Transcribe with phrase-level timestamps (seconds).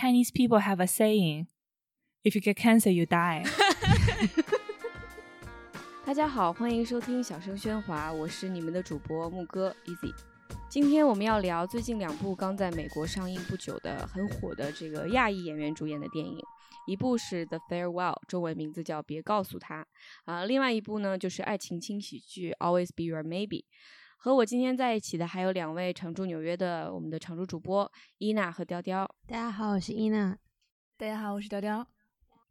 [0.00, 1.48] Chinese people have a saying,
[2.22, 3.44] "If you get cancer, you die."
[6.06, 10.14] 大家好，欢迎收听小声喧哗，我是你们的主播木哥 Easy。
[10.70, 16.38] 今天我们要聊最近两部刚在美国上映不久的很火的这个亚裔演员主演的电影，
[16.86, 19.82] 一部是《The Farewell》，中文名字叫《别告诉他》
[20.32, 23.62] 啊，另外一部呢就是爱情轻喜剧《Always Be Your Maybe》。
[24.20, 29.08] 和我今天在一起的还有两位常驻纽约的我们的常驻主播伊娜和雕雕。
[29.28, 30.36] 大家好，我是伊娜。
[30.96, 31.86] 大家好，我是雕雕。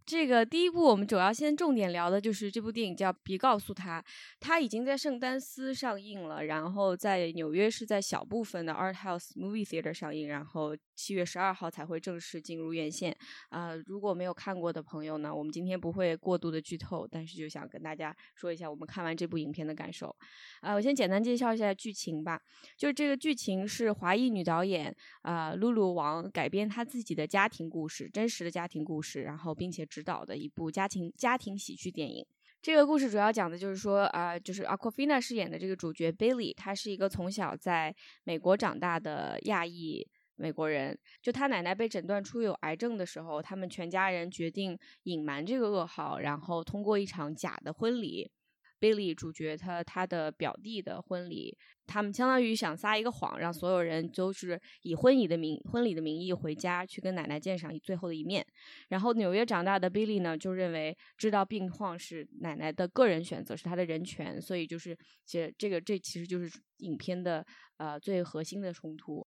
[0.05, 4.02] 这个第一部我们主要先重点聊的就是这部电影叫《别告诉他》，
[4.39, 13.15] 它已经在圣丹斯上映了，然后在纽约是在小部分的 Art House Movie Theater 上映，然后七月十二号才会正式进入院线。
[13.47, 20.13] 啊，如果没有看过的朋友呢，我们今天不会过度的剧透，但是就想跟大家说一下我们看完这部影片的感受。
[20.59, 22.38] 啊，我先简单介绍一下剧情吧，
[22.77, 29.88] 就是这个剧情是华裔女导演啊露露王改编她自己的家庭故事，真实的家庭故事，然后并且。
[29.88, 32.25] 指导的一部家庭家庭喜剧电影。
[32.61, 40.05] 这个故事主要讲的就是说，啊，就是 Aquafina 饰演的这个主角 Billy，他是一个从小在美国长大的亚裔
[40.38, 40.97] 美国人。
[41.21, 48.31] 就他奶奶被诊断出有癌症的时候，他们全家人决定隐瞒这个噩耗，然后通过一场假的婚礼。
[48.79, 51.57] Billy 主角他他的表弟的婚礼，
[51.88, 58.45] 他们相当于想撒一个谎，让所有人都是以婚礼的名婚礼的名义回家去跟奶奶见上最后的一面。
[58.89, 67.44] 然后纽约长大的 Billy 呢，就认为知道病况是奶奶的个人选择，是他的人权，所以就是其实这个这其实就是影片的
[67.77, 69.25] 呃最核心的冲突。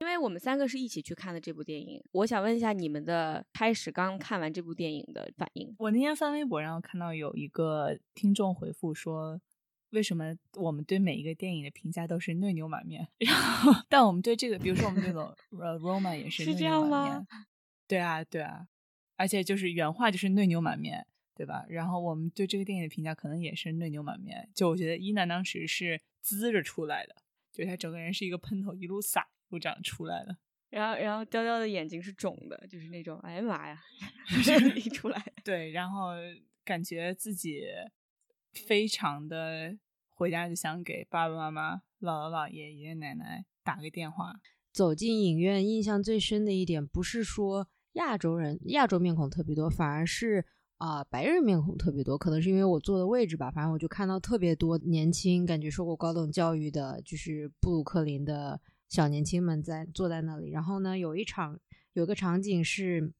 [0.00, 5.74] 因为我们三个是一起去看的这部电影，我想问一下你们的开始刚看完这部电影的反应。
[5.78, 9.38] 我那天翻微博，然后看到有一个听众回复说
[9.92, 13.06] ：“为什么我们对每一个电影的评价都是内牛满面？
[13.20, 15.24] 然后，但我们对这个，比如说我们这种
[15.60, 17.26] 呃 Roma 也是是这样吗？
[17.86, 18.68] 对啊，对啊，
[19.16, 21.66] 而且就是原话就是内牛满面，对吧？
[21.68, 24.48] 然后我们对这个电影的评价可能也是内牛满面。
[24.54, 27.16] 就我觉得伊娜当时是滋着出来的，
[27.52, 30.38] 就他整个人是一个喷头，一路洒。”部长出来了，
[30.70, 33.76] 然后然后雕雕的眼睛是肿的，就是那种哎呀妈呀，
[34.76, 36.12] 一出来，对，然后
[36.64, 37.60] 感觉自己
[38.52, 39.76] 非常的
[40.08, 44.32] 回家就想给爸爸妈妈、姥姥姥爷、爷爷奶奶打个电话。
[44.72, 50.46] 走进影院，印象最深的一点不是说亚洲人、亚洲面孔特别多，反而是
[50.76, 52.16] 啊白人面孔特别多。
[52.16, 58.60] 可能是因为我坐的位置吧，反正我就看到特别多年轻、感觉受过高等教育的，就是布鲁克林的。
[58.90, 61.58] 小年轻们在坐在那里，然后呢，有一场
[61.94, 63.12] 有个场景是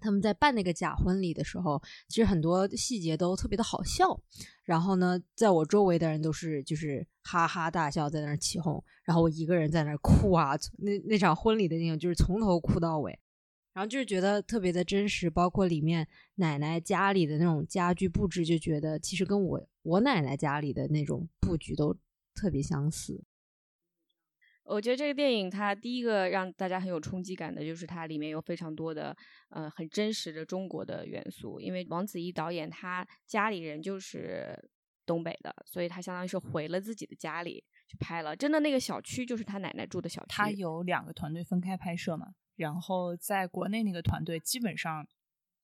[0.00, 4.18] 他们在办那个假婚礼的时候，其实很多细节都特别的好笑。
[4.64, 10.52] 然后呢，在我周围的人都是就是哈哈大笑，在那儿起哄，然后我一个人在那儿哭啊。
[10.78, 13.18] 那那场婚礼的那种就是从头哭到尾，
[13.74, 16.06] 然后就是觉得特别的真实，包括里面
[16.36, 21.96] 奶奶家里的那种家具布置，就觉得其实跟我我奶奶家里的那种布局都
[22.32, 23.20] 特别相似。
[24.70, 29.16] 我觉得这个电影它第一个让大家很有冲击感的就是它里面有非常多的
[29.48, 34.56] 呃很真实的中国的元素，因为王子异导演他家里人就是
[35.04, 40.28] 东北的，所以他相当于是回了自己的家里去拍了，真的那个小区就是他奶奶住的小区。
[40.28, 45.06] 他有两个团队分开拍摄嘛，然后在国内那个团队基本上。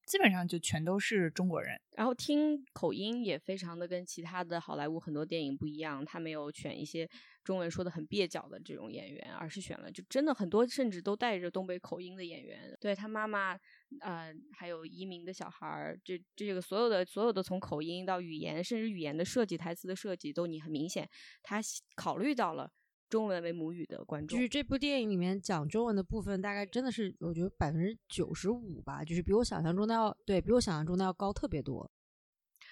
[0.06, 7.10] 基本上就全都是中国人，然后听口音也非常的跟其他的好莱坞很多电影不一样，他没有选一些
[7.46, 12.76] 中文说的很蹩脚的这种演员，而是选了就真的很多甚至都带着东北口音的演员。
[12.80, 13.56] 对他妈妈，
[14.00, 21.08] 呃，还有移民的小孩儿，这这个所有的所有的从口音到语言，甚至语言的设计、台词的设计，都你很明显
[21.44, 21.60] 他
[21.94, 22.68] 考虑到了。
[23.08, 31.88] 中文为母语的观众，就是这部电影里面讲中文的部分，大概真的是我觉得百分之九十五吧，就是比我想象中的要对比我想象中的要高特别多。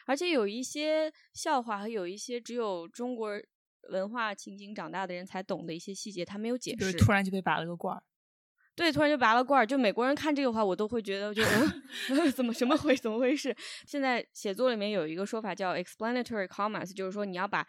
[0.06, 3.40] 而且有一些笑话和有一些只有中国
[3.90, 8.02] 文化情景长大的人才懂的一些细节，他没有解释，突然就被拔了个罐儿。
[8.76, 9.66] 对，突然就拔了罐儿。
[9.66, 13.54] 就美国人看这个话，我都会觉得，就嗯， 怎么什么回怎么回事？
[13.86, 17.66] 现在写作里面有一个说法叫 explanatory commas，就是说你要把。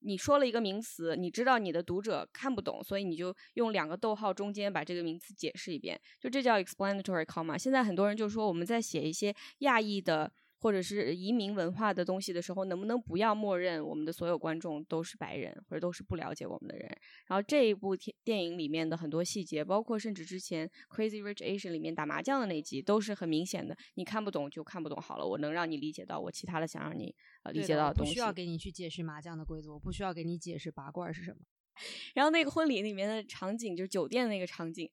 [0.00, 7.58] 你说了一个名词，你知道你的读者看不懂，所以你就用两个逗号中间把这个名词解释一遍，就这叫 explanatory comma。
[7.58, 10.32] 现在很多人就说我们在写一些亚裔的。
[10.60, 16.88] 或者是移民文化的东西的时候，能不能不要默认我们的所有观众都是白人，或者都是不了解我们的人？
[17.26, 23.76] 然后这一部电电影里面的很多细节，包括甚至之前《Crazy Rich Asian》里面打麻将的那集，都是很明显的。
[23.94, 27.14] 你看不懂就看不懂好了，我能让你理解到我其他的想让你
[27.44, 28.10] 呃理解到的东西。
[28.10, 31.38] 不需要给你去解释麻将的规则，我不需要给你解释拔罐是什么。
[32.14, 34.90] 然后那个婚礼里面的场景就是酒店那个场景。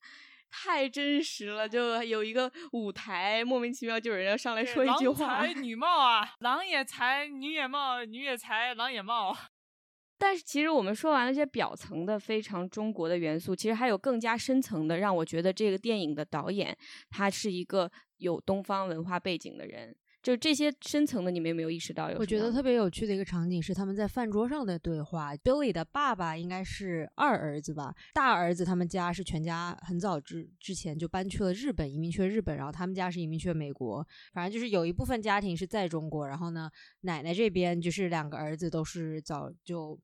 [0.50, 5.44] 太真实了，就有一个舞台，莫名其妙就有人要上来说一句话。
[5.44, 9.36] 郎才女貌啊，郎也才，女也貌，女也才，郎也貌。
[10.18, 16.76] 但是其实我们说完了这些表层的非常中国的元素，其实还有更加深层的，让我觉得这个电影的导演
[17.10, 19.94] 他是一个有东方文化背景的人。
[20.26, 22.10] 就这些深层的，你们有没有意识到？
[22.10, 25.36] 有我觉得特别有趣的一个场景是他们在饭桌上的对话。
[25.36, 34.04] Billy 的爸爸应该是二儿子吧，大儿子他们家是全家很早之之前就搬去了日本，移民去了日本，然后他们家是移民去了美国。
[34.34, 36.72] 反正就是有一部分家庭是在中国，然后呢，
[37.02, 40.00] 奶奶这边就是两个儿子都是早就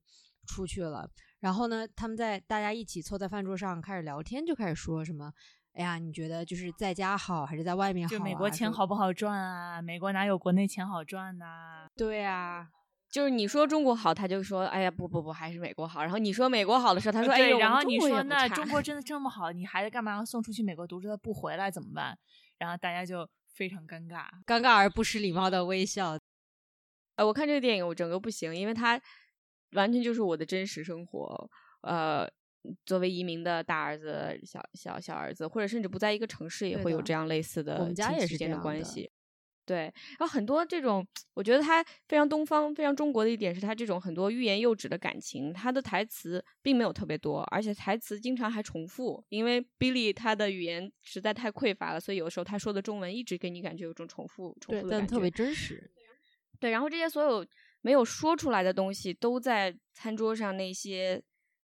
[0.46, 1.10] 出去了。
[1.40, 5.32] 然后呢，他们在大家一起凑在饭桌上开始聊天，就开始说什么。
[5.74, 8.10] 哎呀，你觉得就是在家好还是在外面好？
[8.14, 9.80] 就美国钱好不好赚啊？
[9.80, 11.86] 美国哪有国内钱好赚呐？
[11.96, 12.68] 对啊，
[13.08, 16.02] 就是你说中国好，他就说哎呀不不不，还是美国好。
[16.02, 21.08] 然后你说美国好的时候，他说哎呦，然后你说那中国真的这么好，你孩子干嘛要送出去美国读书？
[21.08, 22.18] 他不回来怎么办？
[22.58, 26.18] 然后大家就非常尴尬，尴尬而不失礼貌的微笑。
[27.16, 29.00] 呃，我看这个电影我整个不行，因为它
[29.72, 32.30] 完全就是我的真实生活，呃。
[32.84, 39.10] 作为移民的大儿子、小小小儿子，或者甚至不在一个城市，也会有这样类似的我们家也是这样的关系。
[39.64, 39.78] 对，
[40.18, 55.88] 然后很多这种，我觉得他非常东方、非常中国的一点是他这种很多欲言又止的感情，他的台词并没有特别多，而且台词经常还重复，因为 Billy 他的语言实在太匮乏了，所以有的时候他说的中文一直给你感觉有种重复、重复的感觉，特别真实。
[56.58, 57.46] 对，然后这些所有
[57.82, 61.22] 没有说出来的东西，都在餐桌上那些。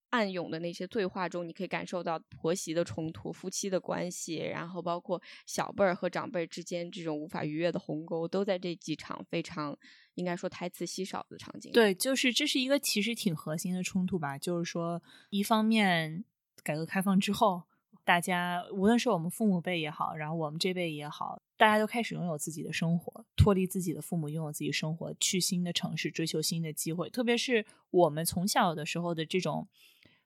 [0.09, 9.77] 暗涌的那些对话中，你可以感受到婆媳的冲突、夫妻的关系，然后包括小辈儿和长辈之间这种无法逾越的鸿沟，都在这几场非常
[10.15, 11.71] 应该说台词稀少的场景。
[11.73, 14.37] 对，就是这是一个其实挺核心的冲突吧。
[14.37, 16.23] 就是说，一方面
[16.63, 17.63] 改革开放之后，
[18.05, 27.09] 大家无论是我们父母辈也好，然后我们这辈也好，大家都开始拥有自己的生活，脱离自己的父母，拥有自己生活，去新的城市追求新的机会。
[27.09, 29.67] 特别是我们从小的时候的这种。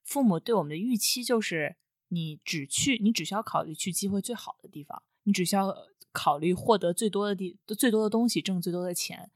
[0.04, 1.76] 父母对我们的预期就是，
[2.10, 5.76] 你只去，你只需要考虑去机会最好的地方，你只需要
[6.12, 9.32] 考虑获得最多的地最多的东西，挣最多的钱。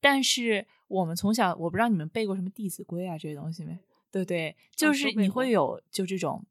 [0.00, 3.78] 但是我们从小，我不知道你们背过什么《弟子规》啊这些东西没？
[4.10, 6.46] 对对，就是你会有就这种，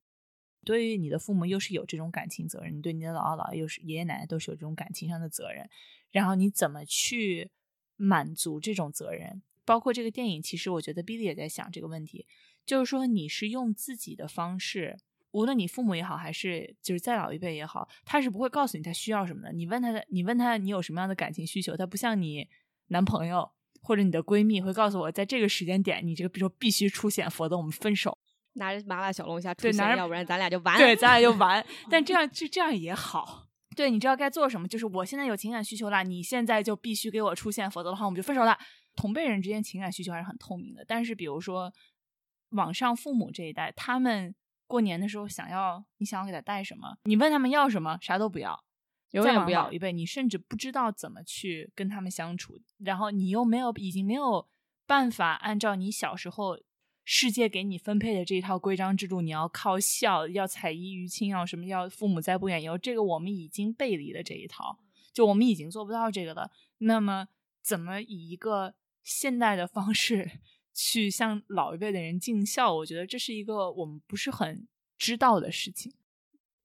[0.65, 5.69] 对于你的父母又是有这种感情责任，你对你的姥姥姥爷又是爷爷奶奶都是有这种感情上的责任。
[6.11, 7.51] 然后你怎么去
[7.95, 9.41] 满足这种责任？
[9.63, 12.25] 包括这个电影，其实我觉得 Billy 也在想这个问题。
[12.67, 14.97] 就是说，你是用自己的方式，
[15.31, 19.53] 无论你父母也好，还是就是再老一辈也好，他是不会告诉你他需要什么的。
[19.53, 22.47] 你问他的，你问他你有什么样的感情需求，他不像你
[22.87, 23.49] 男朋友
[23.81, 28.17] 或者你的闺蜜会告诉我，在这个时间点，你这个比如说必须出现，否则我们分手。
[28.53, 30.77] 拿着麻辣小龙虾出现，要不然咱俩就完。
[30.77, 31.65] 对，咱俩就完。
[31.89, 33.47] 但这样就这样也好。
[33.75, 38.57] 对，你知道该做什么，就是我现在有情感需求了，你现在就必须给我出现，否则的话我们就分手了。
[38.95, 41.71] 同辈人之间情感需求还是很透明的，但是比如说。
[42.49, 44.33] 网上父母这一代，他们
[44.65, 46.97] 过年的时候想要，你想要给他带什么？
[47.03, 48.63] 你问他们要什么，啥都不要，
[49.11, 49.71] 永远不要。
[49.71, 54.47] 一辈，你甚至不知道怎么去跟他们相处，然后你又没有，已经没有
[54.85, 56.57] 办法按照你小时候
[57.03, 64.79] 世界给你分配的这一套规章制度，你要靠孝，要采衣娱亲，要什么，要父母在不远游，这个我们已经背离了这一套，
[65.13, 66.51] 就我们已经做不到这个了。
[66.79, 67.27] 那么，
[67.61, 70.39] 怎么以一个现代的方式？
[70.77, 74.67] 去向老一辈的人尽孝，我觉得这是一个我们不是很
[74.99, 75.91] 知道的事情。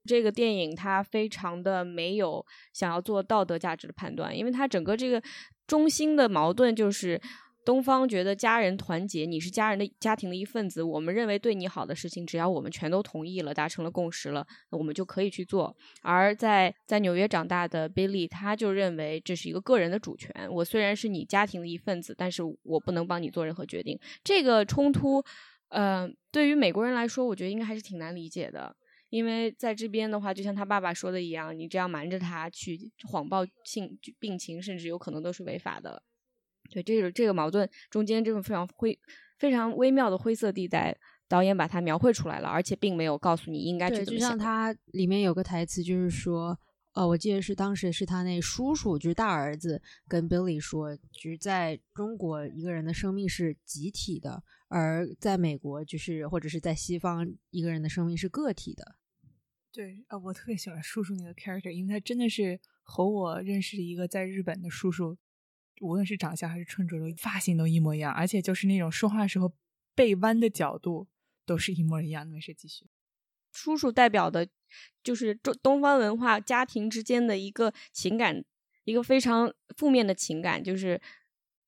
[0.05, 5.23] 这个电影它非常的没有想要做道德价值的判断，因为它整个这个
[5.67, 7.19] 中心的矛盾就是。
[7.65, 10.83] 东方觉得家人团结，你是家人的家庭的一份子。
[10.83, 15.75] 我们认为对你好的事情，只要我们全都同意了，达成了共识了，我们就可以去做。
[16.03, 20.33] 而在在纽约长大的 Billy，他就认为这是一个个人的主权。
[20.51, 23.99] 我虽然是你家庭的一份子，但是我不能帮你做任何决定。
[24.25, 25.23] 这个冲突，
[25.69, 28.75] 呃，对于美国人来说，我觉得应该还是挺难理解的。
[29.11, 36.03] 因为在这边的话，就像他爸爸说的一样，你这样瞒着他去谎报性病情，甚至有可能都是违法的。
[36.73, 38.99] 对，这个这个矛盾中间这种非常灰、
[39.39, 40.97] 非常微妙的灰色地带，
[41.29, 44.31] 导演把它描绘出来了，而且并没有告诉你应该去怎么想。
[44.31, 46.59] 就像他里面有个台词，就是说，
[46.95, 58.97] 呃，我记得是当时是他那叔叔，就是大儿子跟 Billy 说，就是在中国一个人的生命是集体的，而在美国就是或者是在西方一个人的生命是个体的。
[59.71, 65.17] 对啊，我特别喜欢叔叔那个 character，因为他真的是和我认识的一个在日本的叔叔。
[65.81, 69.53] 无论是长相还是穿着，发型都一模一样，而且就是那种说话时候
[69.95, 71.09] 背弯的角度
[71.45, 72.33] 都是一模一样的。
[72.33, 72.87] 没事，继续。
[73.51, 74.49] 叔叔代表的，
[75.03, 78.45] 就是中东方文化家庭之间的一个情感，
[78.85, 81.01] 一个非常负面的情感，就是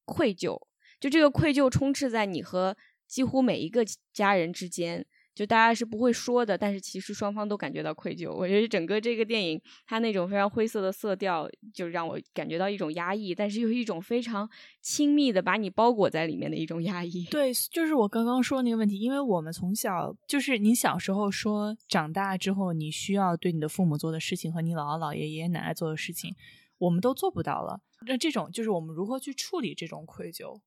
[0.05, 0.59] 愧疚。
[1.01, 5.07] 就这个愧疚充斥在你和几乎每一个家人之间。
[5.35, 8.33] 就大家是不会说的，但是其实双方都感觉到愧疚。
[8.33, 14.49] 我觉得整个这个电影，它那种非常灰色的色调，就让我感觉到一种压抑，但是又一种非常
[14.81, 17.25] 亲密的把你包裹在里面的一种压抑。
[17.33, 26.37] 对，就是我刚刚说那个问题，因为我们从小就是你小时候说，长大之后你需要对你的父母做的事情和你姥姥姥爷爷爷奶奶做的事情，
[26.79, 27.81] 我们都做不到了。
[28.07, 30.61] 那这种就是我们如何去处理这种愧疚？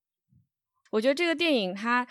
[0.92, 2.06] 我觉得这个电影它。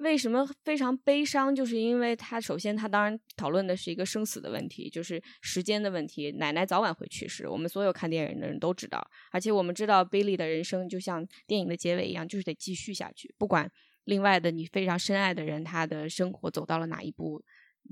[0.00, 1.54] 为什么非常悲伤？
[1.54, 6.32] 就是因为他首先，他当然讨论的是一个生死的问题，就是时间的问题。
[6.32, 9.06] 奶奶早晚会去世，我们所有看电影的人都知道。
[9.30, 13.70] 而且我们知道，Billy 的人生就像电影的结尾一样，就是得继续下去，不管
[14.04, 17.42] 另外的你非常深爱的人，他的生活走到了哪一步。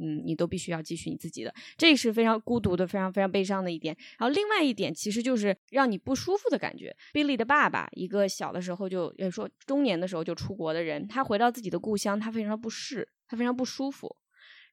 [0.01, 3.97] 嗯，你都必须要继续你自己的，这是非常孤独的、非常非常悲伤的一点。
[4.19, 6.95] 然后另外一点，其实就是让你不舒服的感觉。
[7.13, 14.15] Billy 的爸爸，一个小的时候就也说中年的时候就出国的人，他回到自己的故乡，他非常不适，他非常不舒服。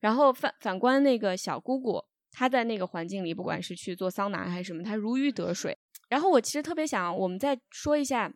[0.01, 5.75] 然后反反观那个小姑姑，她在那个环境里，不管是去做桑拿还是什么，她如鱼得水。
[6.09, 8.31] 然后我其实特别想，我们再说一下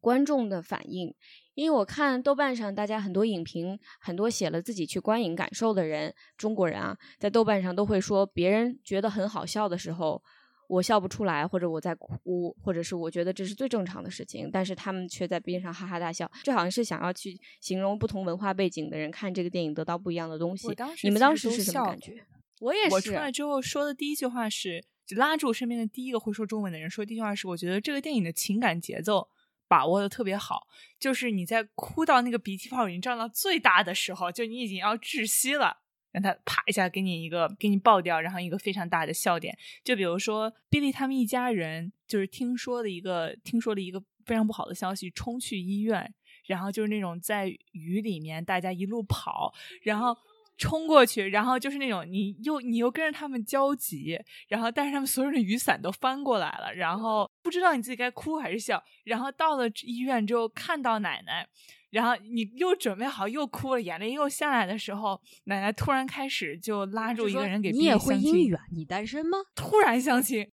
[0.00, 1.14] 观众的反应。
[1.56, 10.22] 因为我看豆瓣上，大家很多影评，很多写了自己去观影感受的人，中国人啊，在豆瓣上都会说，别人觉得很好笑的时候，
[10.68, 20.68] 我笑不出来，或者我在哭，或者是我觉得这是最正常的事情，但是他们却在边上哈哈大笑，这好像是想要去形容不同文化背景的人看这个电影得到不一样的东西。
[21.02, 22.22] 你们当时是什么感觉？
[22.60, 22.94] 我也是。
[22.94, 29.26] 我出来之后说的第一句话是，就拉住身边的第一个会说中文的人说第一句话是，我觉得这个电影的情感节奏。
[29.68, 30.66] 把握的特别好，
[30.98, 35.78] 就是你在哭到那个鼻涕泡已经胀到最大的时候，就你已经要窒息了，
[36.12, 39.56] 让他啪一下给你一个给你爆掉，然后一个非常大的笑点。
[39.82, 46.14] 就比如说，比利他们一家人就是听说的一个听说了一个非常不好的消息，冲去医院，
[46.46, 50.16] 然后就是那种在雨里面大家一路跑，然后。
[50.58, 58.82] 冲过去，然后就是那种你又你又跟着他们焦急，然后但是他们所有人的雨伞都翻过来了，然后不知道你自己该哭还是笑。
[59.04, 61.46] 然后到了医院之后看到奶奶，
[61.90, 68.62] 然后你又准备好又哭了，眼泪又下来的时候，奶奶突然开始就拉住一个人给你也会英语啊？
[68.72, 69.36] 你单身吗？
[69.54, 70.50] 突然相亲，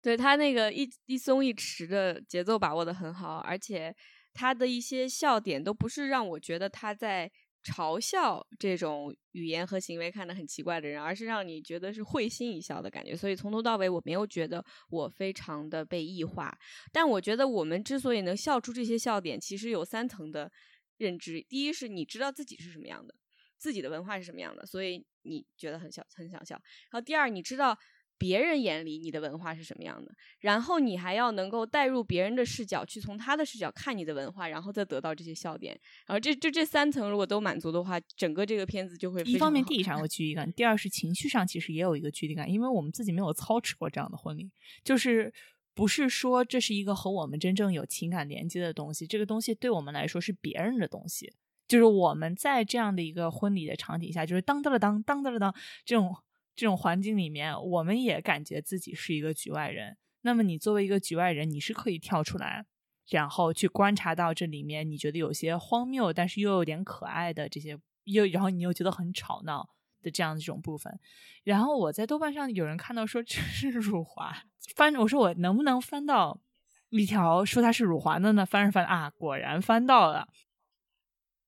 [0.00, 3.92] 对他那个一一松一弛的节奏把握的很好，而且
[4.32, 7.28] 他的一些笑点都不是让我觉得他在。
[7.66, 13.16] 嘲笑这种语言和行为看得很奇怪的人，而是让你觉得是会心一笑的感觉。
[13.16, 16.56] 所以从头到尾我没有觉得我非常的被异化。
[16.92, 20.50] 但我觉得我们之所以能笑出这些笑点，其实有三层的
[20.96, 23.12] 认知：第一是你知道自己是什么样的，
[23.58, 26.54] 自己的文化是什么样的，所以你觉得很笑，很想笑；
[26.90, 27.76] 然后第二，你知道。
[28.18, 30.10] 别人眼里你的文化是什么样的？
[30.40, 35.78] 然后你还要能够带入别人的视角，去从他的视角看你的文化，然后再得到这些笑点。
[36.06, 44.50] 然后这就这三层如果都满足的话，整个这个片子就会一方面地理上有距离感，第二是情绪上其实也有一个距离感，因为我们自己没有操持过这样的婚礼，
[44.82, 45.32] 就是
[45.74, 51.32] 不是说这是一个和我们真正有情感连接的东西，这个东西对我们来说是别人的东西，
[51.68, 55.54] 就是我们在这样的一个婚礼的场景下，就是当当了当当当了当
[55.84, 56.16] 这种。
[56.56, 59.98] 这种环境里面，我们也感觉自己是一个局外人。
[60.22, 62.64] 那么，你作为一个局外人，你是可以跳出来，
[63.08, 69.68] 然后去观察到这里面你觉得有些荒谬，但是又有点可爱的这些，又然后你又觉得很吵闹
[70.02, 70.98] 的这样的这种部分。
[71.44, 74.34] 然后我在豆瓣上有人看到说这是辱华，
[74.74, 76.40] 翻我说我能不能翻到
[76.88, 78.44] 一条说它是辱华的呢？
[78.44, 80.26] 翻着翻啊，果然翻到了。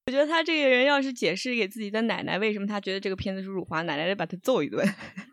[0.09, 4.83] 我觉得他这个人要是解释给自己的奶奶为什么他觉得这个片子是辱华，奶奶得把他揍一顿，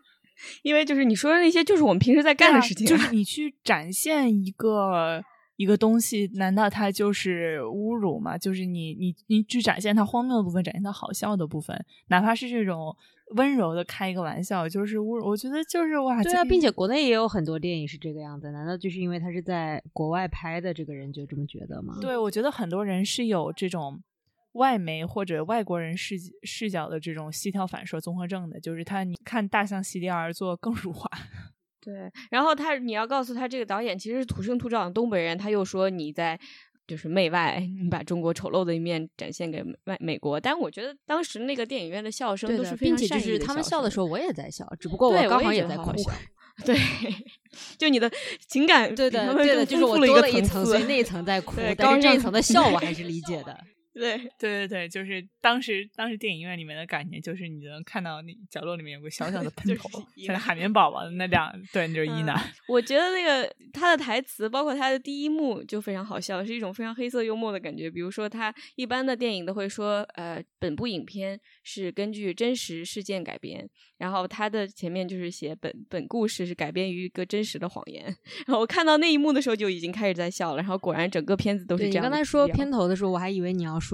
[0.62, 5.24] 因为就是你说的那些就是我们平时在干的事情，就是你去展现一个
[5.56, 8.36] 一个东西，难道它就是侮辱吗？
[8.36, 11.74] 就是你你你去展现它荒谬的部分，展现它好笑的部分，
[12.08, 12.94] 哪怕是这种
[13.36, 15.26] 温柔的开一个玩笑，就是侮辱。
[15.26, 21.96] 我觉得就是哇，对啊，并且国内也有很多电影是这个样子，难道就是因为他是在国外拍的，这个人就这么觉得吗？
[22.02, 24.02] 对，我觉得很多人是有这种。
[24.56, 31.08] 外媒或者外国人视视角的这种膝跳反射综合症的，就是他，你看大象席地而坐更辱华。
[31.80, 36.36] 对，然后他你要告诉他这个导演其实是土生土长的东北人，他又说你在
[36.86, 40.40] 就是媚外，你把中国丑陋的一面展现给外美国。
[40.40, 45.92] 但我觉得当时那个电影院的笑声都是非常并且就是他们笑的时候我也在笑，只不过我刚好也在哭。
[46.64, 46.74] 对，
[47.76, 48.10] 就你的
[48.48, 53.56] 情感对的对的，就是我多了一层，所以那一层在哭，但是这一层的笑我还是理解的。
[53.98, 62.44] 对 对对对，就是当时当时电影院里面的感觉，就是你能看到那角落里面有个小小的喷 就是头，像海绵宝宝的那两，对，那就是伊嗯娜。
[62.68, 67.90] 我觉得那个他的台词，包括他的第一幕就非常好笑，是一种非常黑色幽默的感觉。
[67.90, 78.04] 比如说，他一般的电影都会说，呃，本部影片是根据真实事件改编，然后他的前面就是写本本故事是改编于一个真实的谎言。
[78.46, 82.08] 然后我看到那一幕的时候就已经开始在笑了，然后果然整个片子都是这样你。
[82.08, 83.85] 刚才说片头的时候，我还以为你要说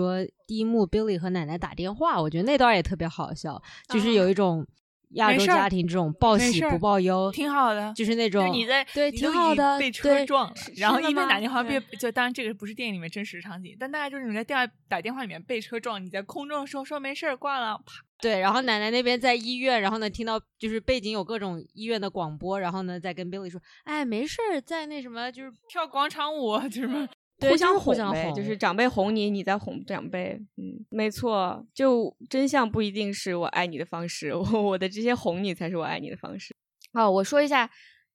[0.46, 4.66] 第一幕 Billy 和奶奶打电话，我觉得那段也特别好笑，就是有一种
[5.10, 11.62] 亚洲家庭这种报喜不报忧，挺好的，就是那种就是你在对挺好的被车撞了，然后一边打电话？
[11.62, 27.08] 被就当然这个不是电影里面真实场景，但大家就是你在电话打电话里面被车撞，你在空中说说没事儿挂了，啪，对，然后奶奶那边在医院，然后呢听到就是背景有各种医院的广播，然后呢再跟 Billy 说，哎，没事儿，在那什么就是跳广场舞就是
[27.50, 30.40] 互相就是互相哄呗就是长辈哄你，你再哄长辈。
[30.56, 36.54] 嗯，没错，就真相不一定是我爱你的方式，我 我的这些哄你才是我爱你的方式。
[36.92, 37.70] 哦，我说一下，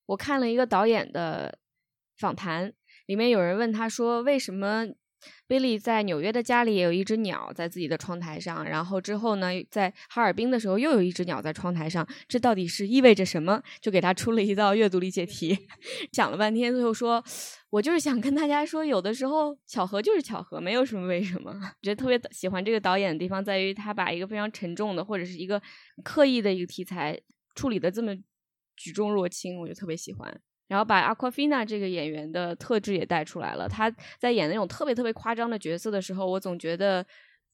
[0.06, 1.58] 我看了一个导演的
[2.18, 2.74] 访谈，
[3.06, 4.88] 里面有人问他说，为什么
[5.48, 13.62] Billy 在纽约的家里也有一只鸟在自己的窗台上，然后之后呢，在哈尔滨的时候又有一只鸟在窗台上，这到底是意味着什么？
[13.82, 15.58] 就给他出了一道阅读理解题，
[16.12, 17.24] 讲了半天，最后说，
[17.70, 21.52] 我就是想跟大家说，有的时候巧合就是巧合，没有什么为什么。
[21.52, 25.62] 我 觉得特别喜欢这个导演的地方在于，他把一个非常沉重的或者是一个
[26.04, 27.20] 刻意的一个题材
[27.56, 28.16] 处理的这么
[28.76, 30.42] 举重若轻，我就特别喜欢。
[30.68, 33.68] 然后把 Aquafina 这个演员的特质也带出来了。
[33.68, 37.06] 他在演那种特别特别夸张的角色的时候，我总觉得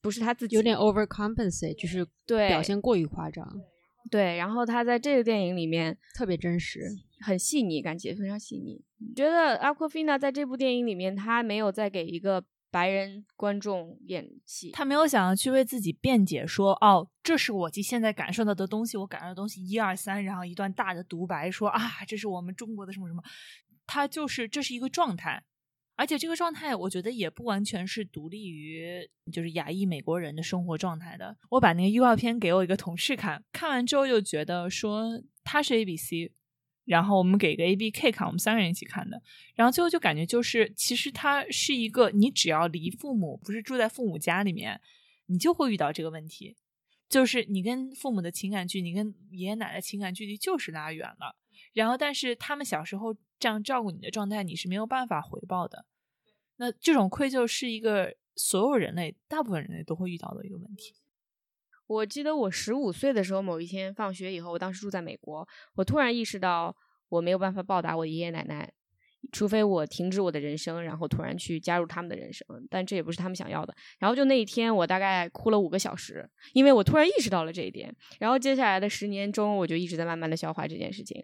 [0.02, 3.48] 不是他自己有点 overcompensate，就是对表现过于夸张，
[4.10, 4.36] 对。
[4.38, 6.82] 然后他在这个电影里面特别真实。
[7.26, 8.84] 很细腻，感觉非常细腻。
[9.16, 23.22] 觉得 Aquafina 在这部电影里面，他没有再给一个白人观众演戏，他没有想要去为自己辩解说，哦，这是我即现在感受到的东西，我感受到的东西一二三，然后一段大的独白说啊，这是我们中国的什么什么，
[23.86, 25.44] 他就是这是一个状态，
[25.96, 31.38] 而且这个状态我觉得也不完全是独立于就是亚裔美国人的生活状态的。
[31.52, 36.32] 我把那个预告片给我一个同事看，看完之后就觉得说他是 A B C。
[36.86, 39.22] 然后我们给个 A B K 看，我们三个人一起看的。
[39.56, 44.82] 然后最后就感觉就是，其实它是一个，你只要离父母不是住在父母家里面，
[45.28, 46.56] 你就会遇到这个问题，
[47.08, 51.36] 就是你跟父母的情感距离，你跟爷爷奶奶情感距离就是拉远了。
[51.74, 55.86] 然后，但是他们小时候这样照顾你的状态，你是没有办法回报的。
[56.58, 60.94] 那这种愧疚是一个所有人类、大部分人类都会遇到的一个问题。
[61.88, 66.76] 我记得我十五岁的时候，某一天放学以后，我当时住在美国，我突然意识到
[67.10, 68.72] 我没有办法报答我爷爷奶奶，
[69.32, 73.74] 除非我停止我的人生，然后突然去加入他们的人生，但这也不是他们想要的。
[74.00, 77.94] 然后就那一天，我大概哭了五个小时，因为我突然意识到了这一点。
[78.20, 81.24] 然后接下来的十年中，我就一直在慢慢的消化这件事情。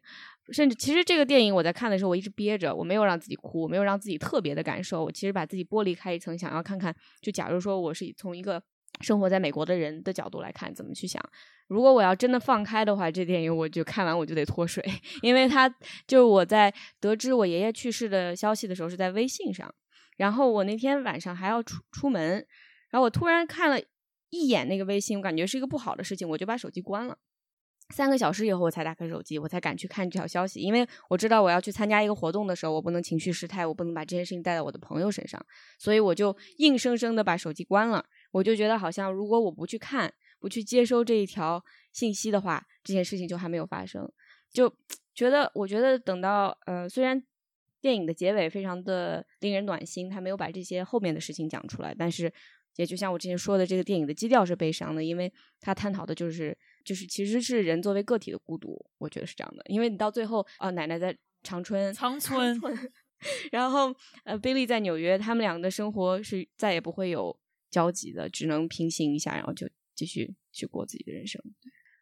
[0.51, 5.03] 甚至其实这个电影我在看的时候，我一直憋着，我没有让自己哭，我没有让自己特别的感受。
[5.03, 8.61] 我其实把自己剥离开一层，想要看看，就假如说我是从一个
[9.01, 11.23] 生活在美国的人的角度来看，怎么去想。
[11.67, 14.83] 如果我要真的放开的话，这电影我就看完我就得脱水，
[15.21, 15.69] 因为他
[16.07, 19.73] 就是我在得知我爷爷去世的消息的时候是在微信上，
[20.17, 22.45] 然后我那天晚上还要出出门，
[22.89, 23.79] 然后我突然看了
[24.31, 27.17] 一眼那个微信，我感觉是一个不好的事情，我就把手机关了。
[27.91, 35.43] 三个小时以后，我才打开手机，我才敢去看这条消息，因为我知道我要去参加一个活动的时候，我不能情绪失态，我不能把这件事情带到我的朋友身上，
[35.79, 38.05] 所以我就硬生生的把手机关了。
[38.31, 44.09] 我就觉得好像如果我不去看，不去接收这一条信息的话，这件事情就还没有发生。
[44.51, 44.73] 就
[45.13, 47.21] 觉得，我觉得等到呃，虽然
[47.81, 52.31] 电影的结尾非常的令人暖心，他没有把这些后面的事情讲出来，但是
[52.77, 59.63] 也就像我之前说的，这个电影的基调是悲伤的，因为他探讨的就是就是其实是人作为个体的孤独，我觉得是这样的。
[59.67, 62.57] 因为你到最后，呃、奶奶在长春，长春
[63.51, 67.37] 然后呃，Billy 在纽约，他们两个的生活是再也不会有
[67.69, 71.41] 交集的，只能平行一下，然后就继续去过自己的人生。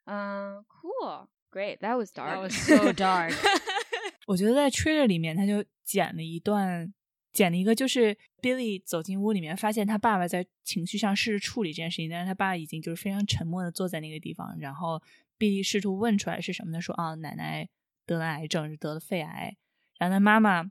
[0.05, 3.33] 嗯、c o o l great，that was dark，That was so dark
[4.27, 6.93] 我觉得在 trailer 里面，他就剪了一段，
[7.31, 15.01] 剪了一个，就是 Billy 走进屋里面，发现他爸爸在情绪上试着处理这件事情，但是他爸已经就是非常沉默的坐在那个地方，然后
[15.39, 16.81] Billy 试图问出来是什么呢？
[16.81, 17.69] 说啊，奶奶
[18.05, 19.55] 得了癌症，是得了肺癌，
[19.97, 20.69] 然后他妈妈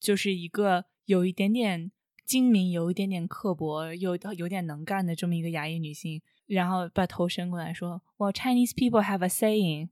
[0.00, 1.92] 就是一个有一点点
[2.30, 9.88] 精明，有一点点刻薄，有有点能干的这么一个亚裔女性，然后把头伸过来说：“Well, Chinese people have a saying.”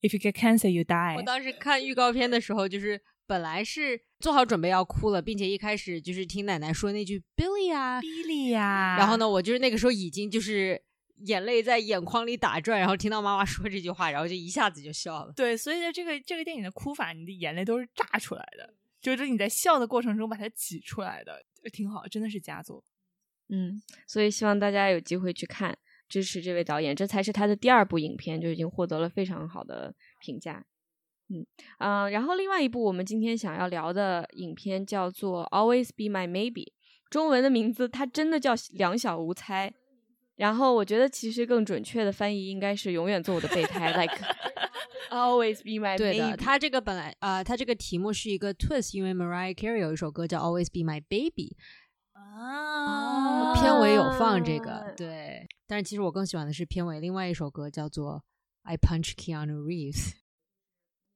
[0.00, 1.16] If you get cancer, you die。
[1.16, 10.80] 我当时看预告片的时候，就是本来是做好准备要哭了，并且一开始就是听奶奶说那句 “Billy 啊，Billy 呀”，然后呢，我就是那个时候已经就是
[11.24, 15.32] 眼泪在眼眶里打转，然后听到妈妈说这句话，然后就一下子就笑了。
[15.34, 22.82] 对，所以在，这个这个电影的哭法，你的眼泪都是炸出来的，就是你在笑的过程中把它挤出来的，挺好，真的是佳作。
[23.48, 25.76] 嗯，所以希望大家有机会去看，
[26.08, 30.64] 支持这位导演，这才是他的第二部影片，就已经获得了非常好的评价。
[31.28, 31.44] 嗯
[31.78, 36.64] 啊，然后另外一部我们今天想要聊的影片叫做《Always Be My Maybe》，
[37.10, 39.68] 中文的名字它真的叫《两小无猜》，
[40.36, 44.16] 然后我觉得其实更准确的翻译应该是“永远做我的备胎 ”，like
[45.10, 45.96] Always Be My。
[45.96, 51.56] 对的，它这个本来啊，它这个题目是一个 twist，因为 Mariah Carey 有一首歌叫《Always Be My Baby》。
[52.18, 55.46] 啊，片尾有放这个，对。
[55.66, 58.14] 但是其实我更喜欢的是片尾另外一首歌，叫做
[58.62, 60.10] 《I Punch Keanu Reeves》。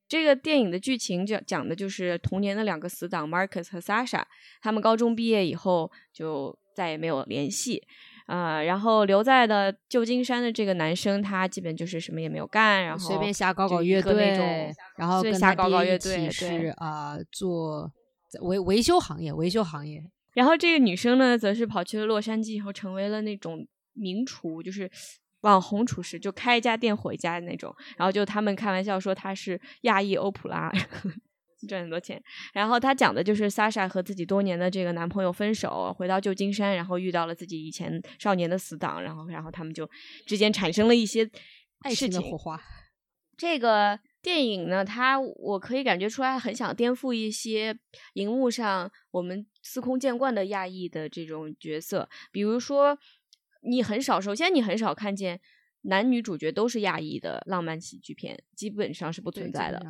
[0.09, 4.25] 这个电影的剧情讲讲的就是童年的两个死党 Marcus 和 Sasha，
[4.61, 7.87] 他们高中毕业以后就再也没有联系，
[8.31, 17.91] 啊，然后留在的旧金山的这个男生，他基本就是什么也没有干，然后随便瞎搞搞乐队，然后跟瞎搞搞乐队是啊，做
[18.43, 20.01] 维维修行业，维修行业。
[20.33, 24.89] 然后这个女生呢，则是跑去了洛杉矶以后，成为了那种名厨，就是
[25.41, 27.75] 网红厨师，就开一家店回家的那种。
[27.97, 30.73] 然后就他们开玩笑说她是亚裔欧普拉，
[31.67, 32.23] 赚很多钱。
[32.53, 39.89] 然后他讲的就是莎莎和自己多年的这个男朋友分手，回到旧金山，然后遇到了自己以前少年的死党，然后然后他们就
[40.27, 41.31] 之间产生了一些
[41.81, 42.61] 爱情的火花。
[43.37, 44.01] 这个。
[44.23, 47.75] 电影呢，它我可以感觉出来很想颠覆一些
[48.13, 52.99] 荧幕上我们司空见惯的亚裔的这种角色，比如说
[53.63, 55.41] 你很少，首先你很少看见
[55.85, 59.83] 男女主角都是亚裔的浪漫喜剧片，基本上是不存在的。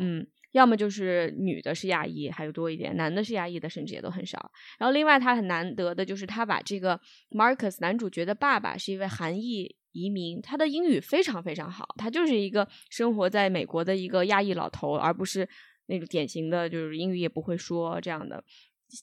[0.00, 0.26] 嗯，
[0.58, 4.50] 要么就是女的是亚裔，还有多一点，男的是亚裔的，甚至也都很少。
[4.78, 9.74] 然后另外他很难得的就是他把这个 Marcus 男主角的爸爸是一位韩裔。
[9.92, 15.48] 移民，他的英语非常非常好，他就是一个生活在美国的一个亚裔老头，而不是
[15.86, 18.44] 那种典型的就是英语也不会说这样的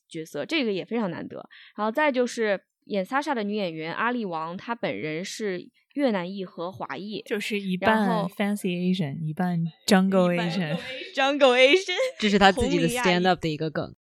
[0.08, 1.38] 角色，这个也非常难得。
[1.76, 5.60] 然后再就是演莎莎的女演员阿丽王，她本人是
[5.96, 13.94] 越南裔和华裔，就是一半 Fancy Asian，一半 Jungle Asian，Jungle Asian， 这是他自己的 stand up 的一个梗。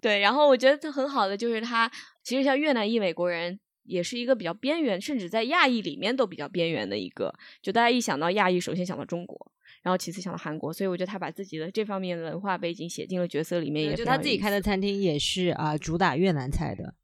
[0.00, 1.90] 对，然后我觉得他很好的就是他
[2.22, 3.60] 其实像越南裔美国人。
[3.88, 7.32] 也是一个比较边缘，甚至在亚裔里面都比较边缘的一个。
[7.62, 13.84] 就大家一想到亚裔，首先想到中国，然后其次想到韩国，所以我觉得他把自己的这方面的文化背景写进了角色里面。
[13.84, 16.96] 也就他自己开的餐厅也是啊，主打越南菜的。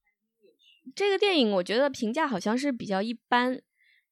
[0.97, 3.63] 这个电影我觉得评价好像是比较一般，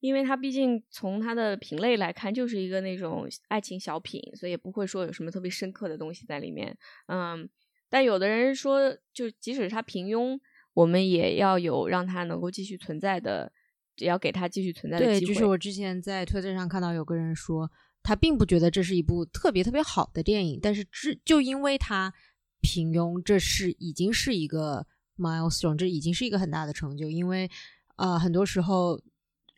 [0.01, 6.77] 因为它毕竟从它的品类来看就是一个那种爱情小品，所以也不会说有什么特别深刻的东西在里面。
[7.07, 7.49] 嗯，
[7.89, 10.39] 但有的人说，就即使它平庸。
[10.73, 13.53] 我们也要有让它能够继续存在的，
[13.97, 15.21] 也要给它继续存在的机会。
[15.21, 17.69] 对，就是我之前在推特上看到有个人说，
[18.05, 22.15] 他并不觉得这是一部特别特别好的电影，但是只就因为它
[22.61, 24.87] 平庸，这是已经是一个
[25.19, 27.11] milestone，这已经是一个很大的成就。
[27.11, 27.51] 因为
[27.97, 29.03] 啊，很多时候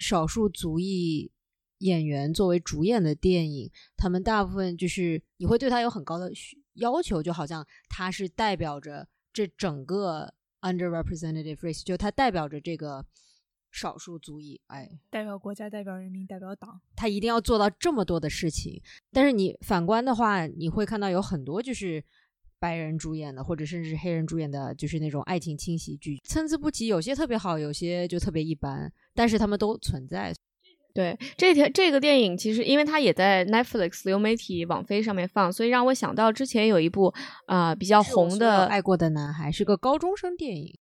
[0.02, 1.30] 少数族裔
[1.78, 6.30] 演员作为主演的电影，他们大部分就是你会对他有很高的
[6.74, 10.34] 要求，就好像他是代表着这整个。
[10.62, 13.04] underrepresented race 就他代表着这个
[13.72, 18.80] 少数族裔，哎，代表国家，代表人民，代表党，他一定要做到这么多的事情。
[19.10, 22.04] 但是你反观的话，你会看到有很多就是
[22.62, 30.32] 白人主演的，或者甚至黑人主演的，就是那种爱情轻喜剧，参差不齐，有些特别好，有些就特别一般，但是他们都存在。
[30.94, 37.12] 对这条这个电影，其实因为它也在 Netflix 流媒体网飞上面放，所以让我想到之前有一部
[37.46, 40.78] 啊比较红的《爱过的男孩》，是个高中生电影。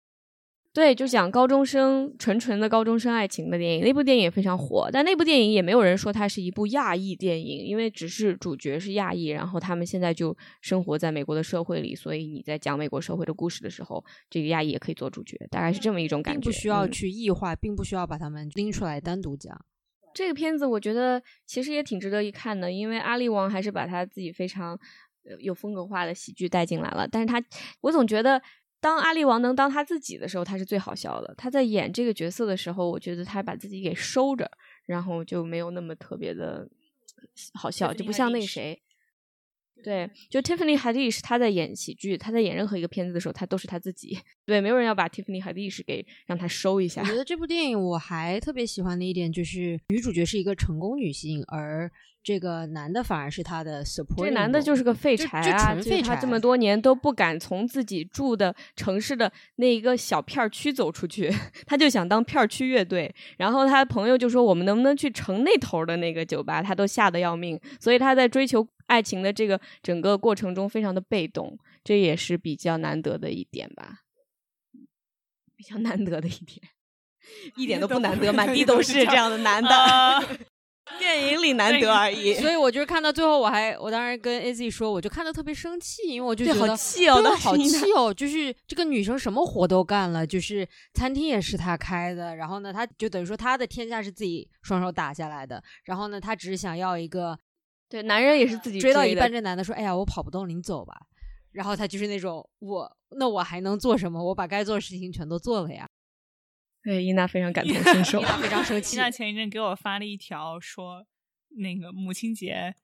[0.72, 4.88] 对，就讲高中生纯纯的高中生爱情的电影，那部电影也非常火。
[4.92, 16.40] 但那部电影也没有人说它是一部亚裔电影，因为只是主角是亚裔，然后他们现在就生活在美国的社会里，所以你在讲美国社会的故事的时候，这个亚裔也可以做主角，大概是这么一种感觉。
[16.40, 19.58] 并不需要去异化，并不需要把他们拎出来单独讲。
[20.14, 24.78] 这个片子我觉得其实也挺值得一看的，因为阿里王还是把他自己非常
[25.40, 27.08] 有风格化的喜剧带进来了。
[27.10, 27.42] 但是他，
[27.80, 28.40] 我总觉得
[28.80, 31.34] 当阿力王能当他自己的时候，他是最好笑的。
[31.36, 34.50] 他在演这个角色的时候，我觉得他把自己给收着，
[34.86, 36.68] 然后就没有那么特别的
[37.54, 38.80] 好笑，就不像那个谁。
[39.82, 44.18] 对，就 Tiffany Haddish，她在演喜剧，她在演任何一个片子的时候，她都是她自己。
[44.44, 47.06] 对，没有人要把 Tiffany Haddish 给让她收一下我。
[47.06, 51.90] 觉得这部电影我还特别喜欢的一点就是女主角是一个成功女性，而
[52.22, 54.24] 这个男的反而是她的 support。
[54.24, 55.72] 这男的就是个废柴就啊！
[55.72, 61.32] 纯废柴就他这么多年都不敢从自己住的城市的那一个小片儿区走出去，
[61.66, 63.14] 他就想当片儿区乐队。
[63.38, 67.58] 然后他朋友就说：“我们能不能去城那头的那个酒吧？”他都吓得要命。
[67.80, 74.00] 所以他在追求爱情的这个整个过程中非常的被动，这也是比较难得的一点吧，
[75.56, 76.60] 比较难得的一点，
[77.56, 80.20] 一点都不难得，满地都是这样的男的， 啊
[80.98, 82.32] 电影里难得而已。
[82.32, 88.12] 所以我就是看到最后，我还我当时跟 Izzy 说，我就看到特别生气，因为我就觉得好气哦都好气哦！
[88.14, 97.38] 就是这个女生什么活都干了，就是餐厅也是她开的，然后呢，她就等于说她的天下是自己双手打下来的，然后呢，她只是想要一个
[97.88, 100.94] 对，男人也是自己追到一半，这男的说：“哎呀，我跑不动了，你走吧。”
[101.52, 104.22] 然后他就是那种我那我还能做什么？
[104.22, 105.88] 我把该做的事情全都做了呀。
[106.82, 108.22] 对，伊娜非常感同 身受伊。
[108.22, 108.96] 娜非常生伊气。
[108.96, 111.04] 娜前一阵给我发了一条说，
[111.56, 112.74] 那个母亲节，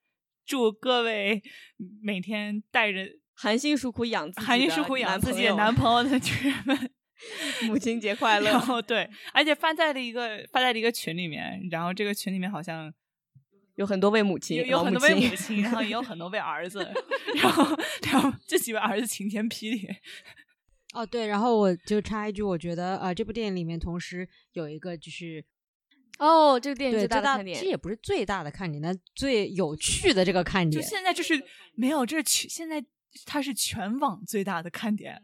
[0.46, 1.42] 祝各位
[2.02, 6.90] 每天带着含辛茹苦养自含辛茹苦养自己的男朋友的 女人们，
[7.68, 12.92] 母亲节快乐然后对，而且发在了一个发在了一个群里面，然后这个群里面好像
[13.76, 16.86] 有很多位母亲，有有很多位母亲亲，然后也有很多位儿子，
[17.42, 19.88] 然后然后这几位儿子晴天霹雳，
[20.94, 25.44] 哦，对，然后我就插一句，我觉得呃，这部电影里面同时有一个就是
[26.18, 30.88] 哦，这个电影最大大的看点，其实也不是最大的看点，但最有趣的这个看点就点。
[30.88, 31.42] 现在就是
[31.74, 32.84] 没有，这是全现在
[33.26, 35.20] 它是全网最大的看点。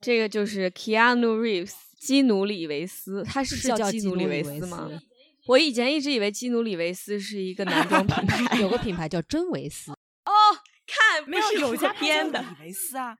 [0.00, 5.09] 这个就是 Keanu Reeves 基努里维斯，他是是叫基努里维维斯吗斯？
[5.50, 10.32] 我以前一直以为基努里维斯是一个男装品牌， 有个品牌叫真维斯哦
[10.86, 12.40] 看没有有一家编的。
[12.40, 13.16] 李维斯啊，，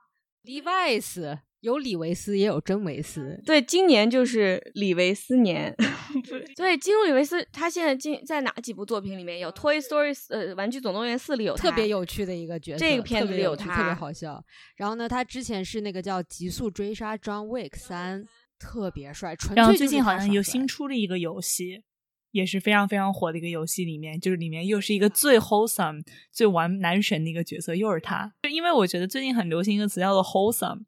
[0.44, 3.38] Levi's 有李维斯也有真维斯。
[3.44, 5.74] 对，今年就是李维斯年。
[6.56, 14.42] 对，基努里维斯他现在进在哪几部作品里面有《Toy Story》呃，《玩具总动员四》里有他特别有趣的一个角色，这个片子里有他趣特别好笑。
[14.76, 18.22] 然后呢，他之前是那个叫《极速追杀 John Wick 三》，
[18.58, 19.36] 特别帅。
[19.36, 21.82] 纯然后最近好像又新出了一个游戏，
[22.30, 28.32] 也是非常非常火的一个游戏，里面就是里面又是一个最 wholesome、最完男神的一个角色，又是他。
[28.42, 30.84] 就因为我觉得最近很流行一个词叫做 wholesome，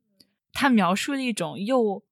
[0.53, 2.03] 它描述了一种又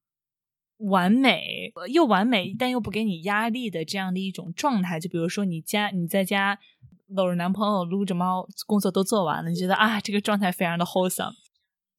[0.79, 5.01] 完美呃又完美但又不给你压力的这样的一种状态。
[5.01, 6.59] 就比如说你家你在家
[7.09, 11.35] 搂着男朋友撸着猫，工作都做完了，你觉得啊这个状态非常的 wholesome。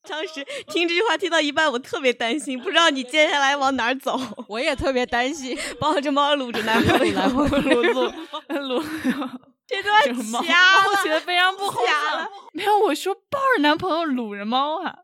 [0.07, 4.19] 当时听这句话听到一半，我特别担心，不知道你接下来往哪儿走。
[4.47, 5.57] 我也特别担心。
[5.79, 8.01] 抱着猫撸着男朋友，男朋友撸撸
[8.59, 8.83] 撸，
[9.67, 10.39] 这段瞎
[10.87, 11.15] 我觉了。
[11.15, 12.29] 得非常不瞎 wholesome 了。
[12.53, 14.95] 没有，我说抱着男朋友撸着猫啊。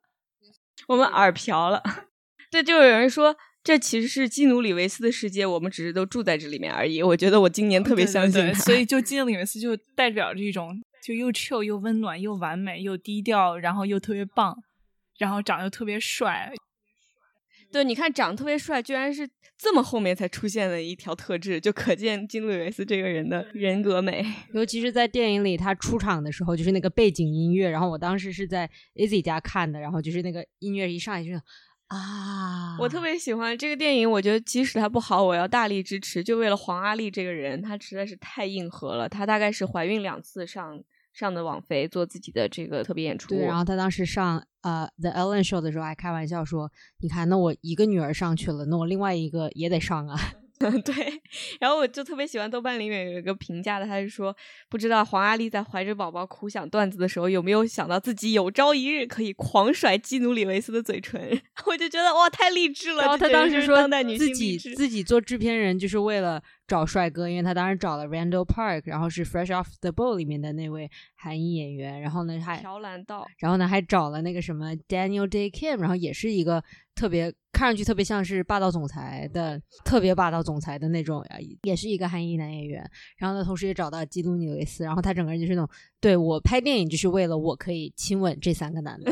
[0.88, 1.82] 我们耳瓢了。
[2.52, 7.02] 对，就有人说这其实是基努里维斯的世界，我们只是都住在这里面而已。
[7.02, 14.58] 我觉得我今年特别相信他，对所以就基努里维斯就代表着一种就又 chill 又温暖又完美又低调，然后又特别棒，
[15.22, 16.52] 然后长得又特别帅。
[17.72, 24.26] 对，你看长得特别帅，居然是这么后面才出现的一条特质，就可见基努里维斯这个人的人格美。
[24.54, 31.42] 尤其是在电影里他出场的时候，就是那个背景音乐，然后我当时是在 Izzy 家看的，然后就是那个音乐一上来就是
[31.88, 39.08] 啊，我特别喜欢这个电影，我觉得即使它不好，我要大力支持，就为了黄阿丽这个人，她实在是太硬核了。
[39.08, 40.78] 她大概是怀孕两次上
[41.14, 50.18] 上的网飞做自己的这个特别演出，对，然后他当时上呃 The Ellen Show 的时候还开玩笑说，你看，那我一个女儿上去了，那我另外一个也得上啊。
[50.86, 51.22] 对，
[51.60, 54.36] 然后我就特别喜欢豆瓣里面有一个评价的，他是说
[54.70, 61.42] 不知道黄阿丽在怀着宝宝苦想段子的时候，有没有想到自己有朝一日可以狂甩基努里维斯的嘴唇？
[61.66, 63.02] 我就觉得哇，太励志了。
[63.04, 76.64] 然后他当时说自己自己做制片人就是为了找帅哥，因为他当时找了 Randall Park，然后是 Fresh Off the Boat 里面的那位韩裔演员，然后呢还朴兰道，然后呢还找了那个什么 Daniel Day Kim，然后也是一个
[76.96, 82.84] 特别看上去特别像是霸道总裁的特别霸道总裁的那种，呃也是一个韩裔男演员。
[83.18, 85.70] 然后呢，同时也找到基努里维斯，然后他整个人就是那种，
[86.00, 89.12] 对我拍电影就是为了我可以亲吻这三个男的。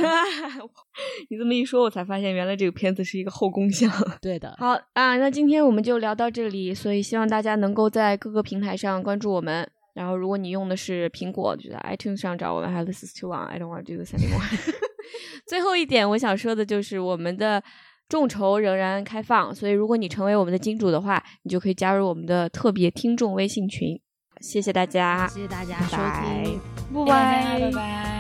[1.30, 3.88] 你这么一说，我才发现原来这个片子是一个后宫向。
[4.20, 9.70] 对的，好啊，那今天我们就聊到这里，所以希望大家能够在各个平台上关注我们。
[9.94, 12.72] 然后，如果你用的是苹果，就在 iTunes 上找我们。
[12.72, 14.74] 还有 This is too long, I don't want to do this anymore。
[15.46, 17.62] 最后一点，我想说的就是我们的
[18.10, 24.02] 众筹仍然开放，所以如果你成为我们的金主的话，你就可以加入我们的特别听众微信群。
[24.42, 26.60] 谢谢大家，谢谢大家收拜听。
[27.06, 28.19] 拜拜拜拜。